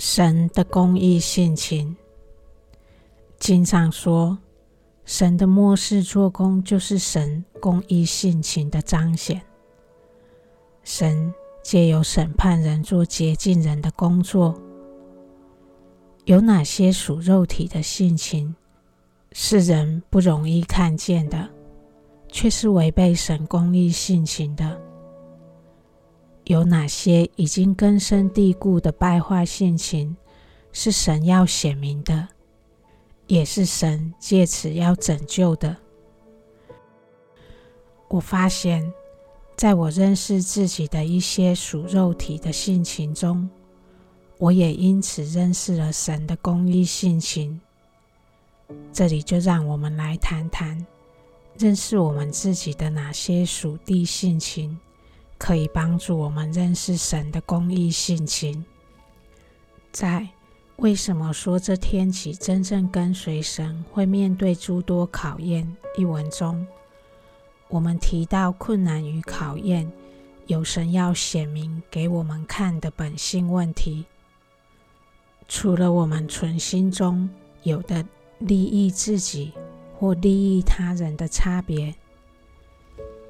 [0.00, 1.94] 神的公义性情，
[3.38, 4.38] 经上说，
[5.04, 9.42] 神的末世做工就是神公义性情的彰显。
[10.84, 14.58] 神借由审判人做洁净人的工作。
[16.24, 18.56] 有哪些属肉体的性情
[19.32, 21.46] 是人不容易看见的，
[22.28, 24.79] 却是违背神公义性情的？
[26.50, 30.16] 有哪些已经根深蒂固的败坏性情，
[30.72, 32.26] 是神要显明的，
[33.28, 35.76] 也是神借此要拯救的？
[38.08, 38.92] 我发现，
[39.56, 43.48] 在我认识自己的一些属肉体的性情中，
[44.38, 47.60] 我也因此认识了神的公义性情。
[48.92, 50.84] 这里就让我们来谈谈，
[51.56, 54.76] 认识我们自己的哪些属地性情。
[55.40, 58.62] 可以帮助我们认识神的公义性情。
[59.90, 60.28] 在
[60.76, 66.66] 为什么说这天启真正跟随神会面对诸多考验一文中，
[67.68, 69.90] 我们提到困难与考验，
[70.46, 74.04] 有神要显明给我们看的本性问题。
[75.48, 77.28] 除了我们存心中
[77.62, 78.04] 有的
[78.38, 79.52] 利益自己
[79.98, 81.94] 或利益他人的差别。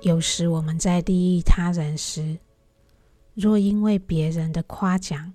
[0.02, 2.38] 有时我们在利益他人时，
[3.34, 5.30] 若因为别人的夸奖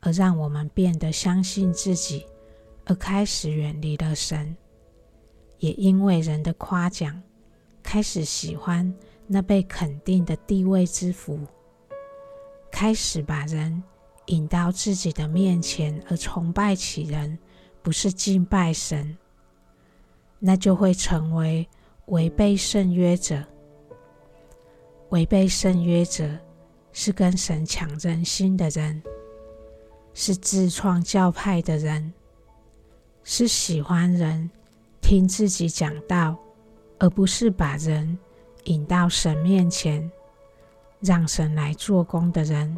[0.00, 2.26] 而让我们变得相信自己，
[2.84, 4.54] 而开始远离了神；
[5.58, 7.22] 也因为人的夸奖，
[7.82, 8.94] 开始喜欢
[9.26, 11.40] 那被肯定的地位之福，
[12.70, 13.82] 开始把人
[14.26, 17.38] 引到自己的面前而崇拜起人，
[17.82, 19.16] 不是敬拜神，
[20.38, 21.66] 那就会成为
[22.06, 23.42] 违背圣约者。
[25.10, 26.28] 违背圣约者，
[26.92, 29.02] 是跟神抢人心的人，
[30.14, 32.12] 是自创教派的人，
[33.24, 34.48] 是喜欢人
[35.00, 36.38] 听自己讲道，
[37.00, 38.16] 而不是把人
[38.64, 40.08] 引到神面前，
[41.00, 42.76] 让神来做工的人，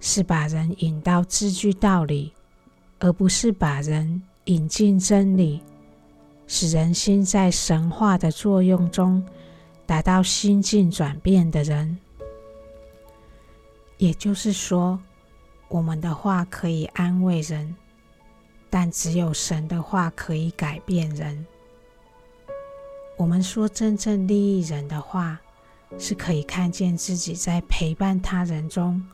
[0.00, 2.32] 是把人引到字句道理，
[2.98, 5.62] 而不是把人引进真理，
[6.48, 9.24] 使人心在神话的作用中。
[9.86, 11.98] 达到心境转变的人，
[13.98, 14.98] 也就是说，
[15.68, 17.74] 我们的话可以安慰人，
[18.70, 21.46] 但只有神的话可以改变人。
[23.16, 25.40] 我们说真正利益人的话，
[25.98, 29.04] 是可以看见自己在陪伴他人中，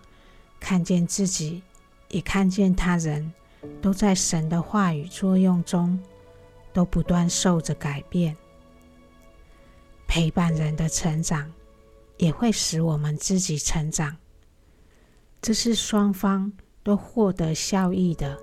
[0.60, 1.62] 看见自己，
[2.08, 3.32] 也看见他人，
[3.82, 6.00] 都在神的话语作用中，
[6.72, 8.36] 都不断受着改变。
[10.08, 11.52] 陪伴人的成长，
[12.16, 14.16] 也会使我们自己成长。
[15.40, 16.50] 这是双方
[16.82, 18.36] 都获得效益的。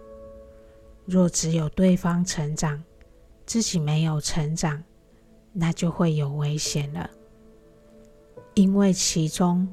[1.06, 2.82] 若只有对方成长，
[3.46, 4.82] 自己没有成长，
[5.52, 7.10] 那就会有危险了。
[8.54, 9.68] 因为其中，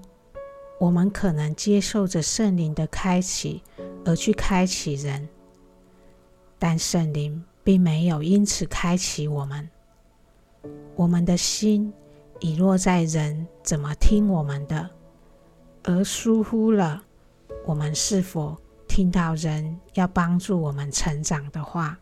[0.80, 3.62] 我们可能接受着圣灵的开启
[4.04, 5.28] 而去开启人，
[6.58, 9.68] 但圣灵并没有因此开启我们。
[10.94, 11.92] 我们的心
[12.40, 14.90] 已落在人怎么听我们的，
[15.84, 17.02] 而疏忽了
[17.64, 18.56] 我们是否
[18.86, 21.98] 听到人要帮助我们成长的话。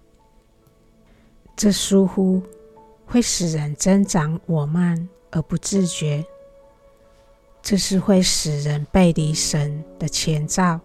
[1.56, 2.42] 这疏忽
[3.06, 6.24] 会使人增长我慢而不自觉，
[7.62, 10.80] 这是会使人背离神的前兆。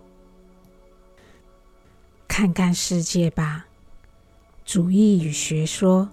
[2.27, 3.67] 看看世界吧，
[4.65, 6.09] 主义与学说。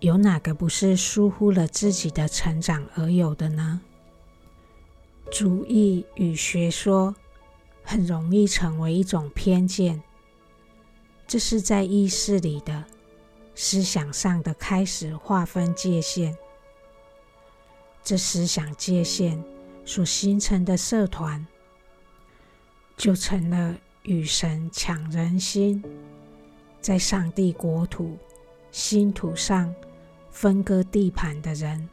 [0.00, 3.80] 有哪个不是疏忽了自己的成长而有的呢？
[5.30, 7.14] 主义与学说
[7.82, 10.02] 很容易成为一种偏见，
[11.26, 12.84] 这是在意识里的、
[13.54, 16.36] 思想上的开始划分界限。
[18.04, 19.42] 这思想界限
[19.84, 21.44] 所形成的社团，
[22.96, 25.82] 就成了与神抢人心，
[26.80, 28.16] 在上帝国土、
[28.76, 29.74] 新土上。
[30.28, 31.88] 分割地盘的人，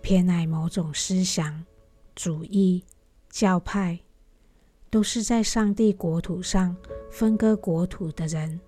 [0.00, 1.64] 偏爱某种思想、
[2.12, 2.82] 主义、
[3.30, 4.00] 教派，
[4.90, 6.76] 都是在上帝国土上
[7.08, 8.58] 分割国土的人。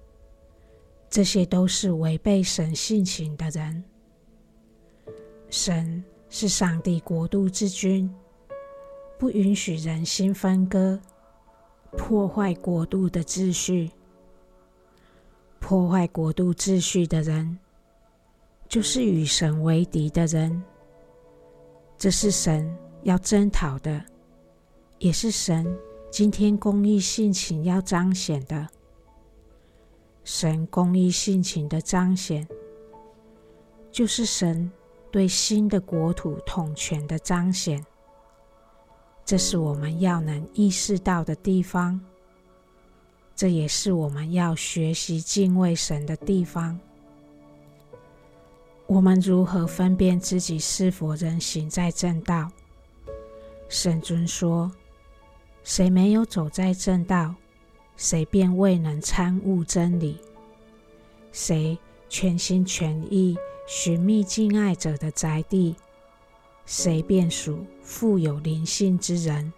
[1.11, 3.83] 这些都是违背神性情的人。
[5.51, 8.09] 神是上帝国度之君，
[9.19, 11.01] 不允许人心分割，
[11.99, 13.91] 破坏国度的秩序。
[15.67, 17.59] 破坏国度秩序的人。
[18.69, 20.63] 就是与神为敌的人，
[21.97, 22.71] 这是神
[23.05, 24.05] 要征讨的，
[24.99, 25.67] 也是神
[26.11, 28.69] 今天公义性情要彰显的，
[30.23, 32.47] 神公义性情的彰显，
[33.91, 34.71] 就是神
[35.11, 37.83] 对新的国土统权的彰显。
[39.25, 41.99] 这是我们要能意识到的地方，
[43.37, 46.79] 这也是我们要学习敬畏神的地方。
[48.87, 52.51] 我们如何分辨自己是否仍行在正道？
[53.69, 54.71] 圣尊说。
[55.65, 57.35] 谁没有走在正道，
[57.97, 60.21] 谁便未能参悟真理。
[61.33, 61.79] 谁
[62.11, 63.35] 全心全意
[63.67, 65.75] 寻觅敬爱者的宅地，
[66.67, 69.51] 谁便属富有灵性之人。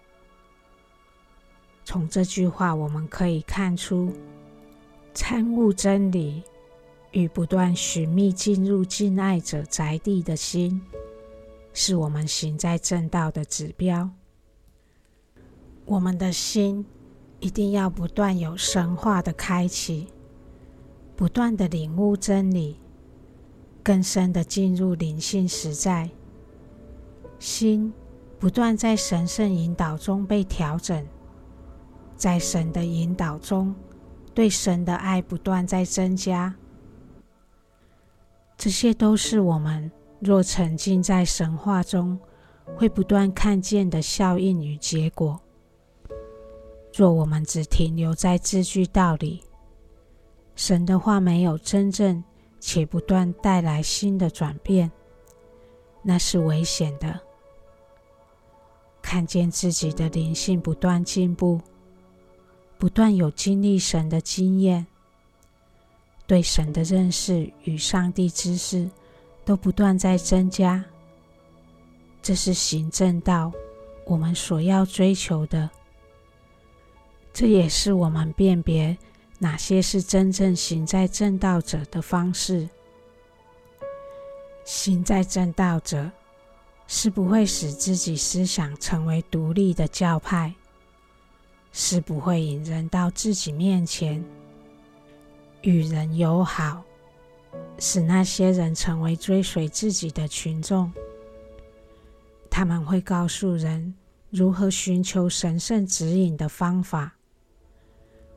[1.87, 4.11] 从这句话，我们可以看出，
[5.13, 6.43] 参悟真理
[7.11, 10.81] 与不断寻觅进入敬爱者宅地的心，
[11.71, 14.09] 是我们行在正道的指标。
[15.85, 16.85] 我们的心
[17.39, 20.07] 一定要不断有神化的开启，
[21.15, 22.75] 不断的领悟真理，
[23.81, 26.09] 更深的进入灵性实在。
[27.39, 27.93] 心
[28.37, 31.07] 不断在神圣引导中被调整，
[32.17, 33.73] 在神的引导中，
[34.33, 36.53] 对神的爱不断在增加。
[38.57, 42.19] 这些都是我们若沉浸在神话中，
[42.75, 45.39] 会不断看见的效应与结果。
[46.93, 49.43] 若我们只停留在字句道理，
[50.55, 52.23] 神的话没有真正
[52.59, 54.91] 且不断带来新的转变，
[56.01, 57.19] 那是危险的。
[59.03, 61.61] 看见自己的灵性不断进步，
[62.77, 64.85] 不断有经历神的经验，
[66.25, 68.89] 对神的认识与上帝知识
[69.43, 70.83] 都不断在增加，
[72.21, 73.51] 这是行正道
[74.05, 75.69] 我们所要追求的。
[77.33, 78.97] 这也是我们辨别
[79.39, 82.69] 哪些是真正行在正道者的方式。
[84.65, 86.11] 行在正道者
[86.87, 90.53] 是不会使自己思想成为独立的教派，
[91.79, 94.25] 是不会引人到自己面前
[95.61, 96.83] 与人友好，
[97.77, 100.91] 使那些人成为追随自己的群众。
[102.49, 103.93] 他们会告诉人
[104.31, 107.13] 如何寻求神圣指引的方法。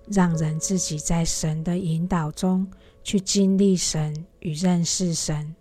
[0.07, 2.71] 让人自己在神的引导中
[3.03, 5.55] 去经历神与认识神，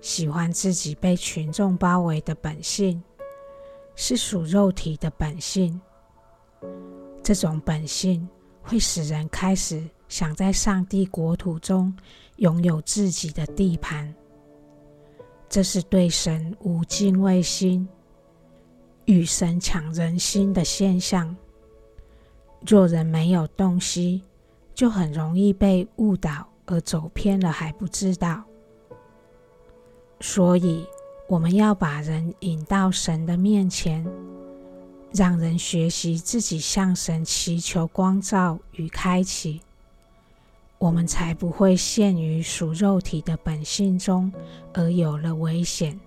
[0.00, 3.02] 喜欢自己被群众包围的本性，
[3.96, 5.80] 是属肉体的本性。
[7.22, 8.28] 这种本性
[8.62, 11.94] 会使人开始想在上帝国土中
[12.36, 14.14] 拥有自己的地盘，
[15.48, 17.88] 这是对神无敬畏心，
[19.04, 21.34] 与神抢人心的现象。
[22.66, 24.22] 若人没有洞悉，
[24.74, 28.42] 就很容易被误导而走偏了，还不知道。
[30.20, 30.84] 所以，
[31.28, 34.04] 我们要把人引到神的面前，
[35.12, 39.60] 让人学习自己向神祈求光照与开启，
[40.78, 44.32] 我们才不会陷于属肉体的本性中，
[44.74, 45.98] 而有了危险。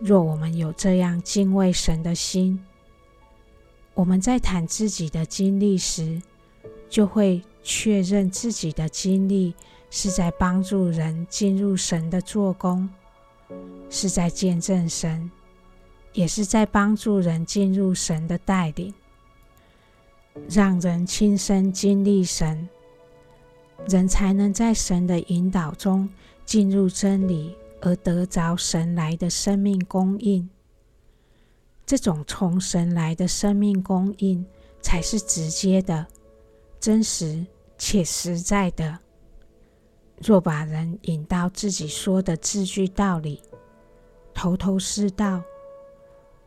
[0.00, 2.64] 若我们有这样敬畏神的心，
[3.92, 6.22] 我们在谈自己的经历时，
[6.88, 9.54] 就会确认自己的经历
[9.90, 12.88] 是在帮助人进入神的做工，
[13.90, 15.30] 是在见证神，
[16.12, 18.92] 也是在帮助人进入神的带领，
[20.48, 22.68] 让人亲身经历神，
[23.88, 26.08] 人才能在神的引导中
[26.44, 30.48] 进入真理，而得着神来的生命供应。
[31.86, 34.44] 这种从神来的生命供应，
[34.80, 36.06] 才是直接的、
[36.78, 37.44] 真实
[37.78, 38.98] 且实在的。
[40.22, 43.42] 若把人引到自己说的字句道理，
[44.34, 45.42] 头头是道，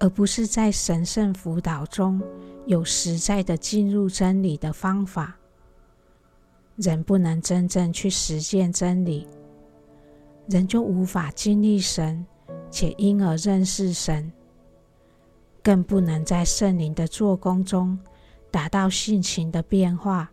[0.03, 2.21] 而不是在神圣辅导中
[2.65, 5.33] 有实在的进入真理的方法，
[6.75, 9.25] 人不能真正去实践真理，
[10.49, 12.25] 人就无法经历神，
[12.69, 14.29] 且因而认识神。
[15.63, 17.97] 更不能在圣灵的做工中
[18.51, 20.29] 达到性情的变化。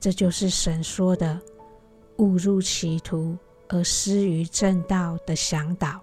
[0.00, 1.40] 这就是神说的
[2.18, 6.02] “误入歧途而失于正道”的向导。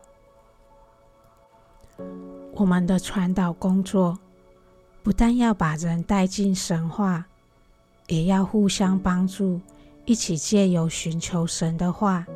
[2.59, 4.19] 我们的传导工作
[5.01, 7.25] 不但要把人带进神话，
[8.07, 9.61] 也要互相帮助，
[10.03, 12.27] 一起借由寻求神的话，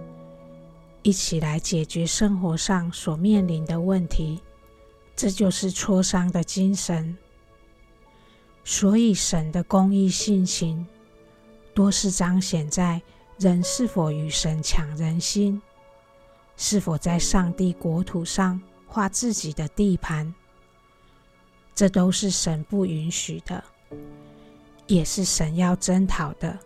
[1.01, 4.39] 一起来解决生活上所面临的问题。
[5.13, 7.17] 这就是磋商的精神。
[8.63, 10.87] 所以，神的公义性情，
[11.73, 13.01] 多是彰显在
[13.37, 15.61] 人是否与神抢人心，
[16.55, 18.61] 是否在上帝国土上
[18.93, 20.31] 画自己的地盘。
[21.73, 23.63] 这都是神不允许的，
[24.85, 26.59] 也是神要征讨的。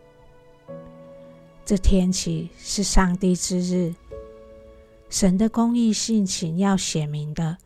[1.63, 3.95] 这天起是上帝之日，
[5.09, 7.57] 神的公义性情要显明的，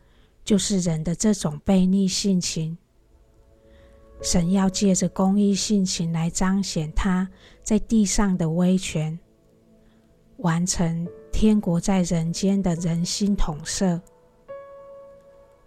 [0.44, 2.78] 就是人的这种悖逆性情。
[4.22, 7.28] 神要借着公义性情来彰显他
[7.64, 9.18] 在地上的威权，
[10.36, 14.00] 完成天国在人间的人心统摄。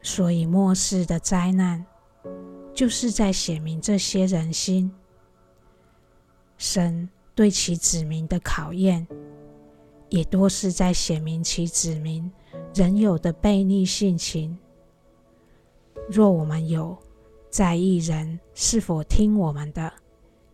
[0.06, 1.84] 所以末世的灾难，
[2.76, 4.94] 就是在显明这些人心。
[6.60, 9.08] 神对其子民的考验，
[10.10, 12.32] 也多是在显明其子民
[12.76, 14.56] 人有的悖逆性情。
[16.08, 16.96] 若我们有，
[17.50, 19.92] 在意人是否听我们的，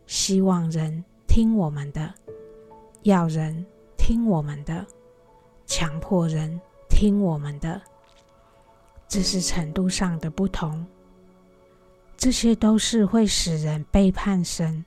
[0.07, 2.13] 希望人听我们的，
[3.01, 3.65] 要人
[3.97, 4.87] 听我们的，
[5.65, 6.57] 强迫人
[6.89, 7.81] 听我们的，
[9.11, 10.87] 这是程度上的不同。
[12.15, 14.85] 这些都是会使人背叛神、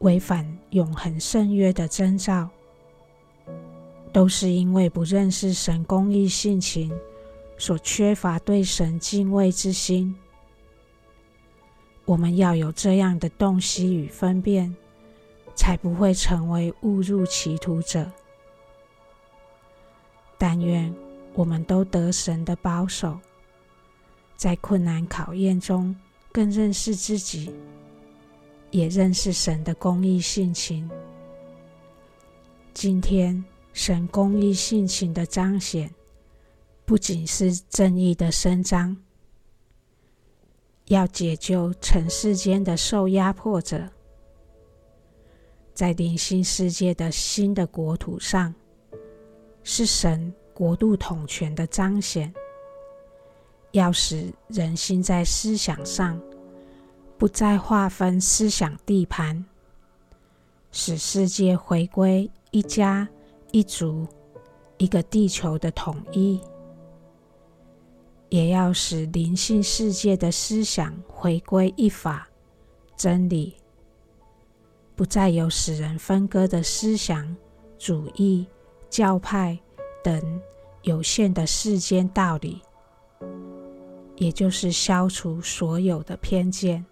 [0.00, 2.46] 违反永恒圣约的征兆，
[4.12, 6.92] 都是因为不认识神公义性情
[7.56, 10.14] 所缺乏对神敬畏之心。
[12.04, 14.76] 我们要有这样的洞悉与分辨，
[15.54, 18.12] 才不会成为误入歧途者。
[20.36, 20.94] 但愿
[21.36, 23.20] 我们都得神的保守，
[24.36, 25.94] 在困难考验中
[26.32, 27.54] 更认识自己，
[28.70, 30.90] 也认识神的公义性情。
[32.72, 35.94] 今天，神公义性情的彰显，
[36.86, 38.96] 不仅是正义的伸张。
[40.86, 43.86] 要解救尘世间的受压迫者，
[45.74, 48.54] 在灵性世界的新的国土上，
[49.64, 52.32] 是神国度统权的彰显。
[53.72, 56.18] 要使人心在思想上
[57.18, 59.44] 不再划分思想地盘，
[60.72, 63.06] 使世界回归一家
[63.52, 64.06] 一族、
[64.78, 66.40] 一个地球的统一。
[68.30, 72.26] 也要使灵性世界的思想回归一法
[72.96, 73.54] 真理，
[74.94, 77.36] 不再有使人分割的思想、
[77.78, 78.46] 主义、
[78.88, 79.58] 教派
[80.06, 80.40] 等
[80.82, 82.62] 有限的世间道理，
[84.14, 86.86] 也就是消除所有的偏见。